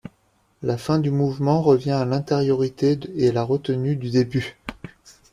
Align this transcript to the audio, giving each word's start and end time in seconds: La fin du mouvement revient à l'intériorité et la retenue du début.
La 0.63 0.79
fin 0.79 0.97
du 0.97 1.11
mouvement 1.11 1.61
revient 1.61 1.91
à 1.91 2.05
l'intériorité 2.05 2.97
et 3.17 3.31
la 3.31 3.43
retenue 3.43 3.95
du 3.95 4.09
début. 4.09 4.57